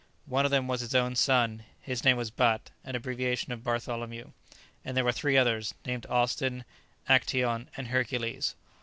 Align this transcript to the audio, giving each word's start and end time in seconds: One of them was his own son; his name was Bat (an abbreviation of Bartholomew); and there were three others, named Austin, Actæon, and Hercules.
One 0.25 0.45
of 0.45 0.49
them 0.49 0.67
was 0.67 0.81
his 0.81 0.95
own 0.95 1.15
son; 1.15 1.63
his 1.79 2.03
name 2.03 2.17
was 2.17 2.31
Bat 2.31 2.71
(an 2.83 2.95
abbreviation 2.95 3.53
of 3.53 3.63
Bartholomew); 3.63 4.31
and 4.83 4.97
there 4.97 5.03
were 5.03 5.11
three 5.11 5.37
others, 5.37 5.75
named 5.85 6.07
Austin, 6.09 6.65
Actæon, 7.07 7.67
and 7.77 7.87
Hercules. 7.89 8.55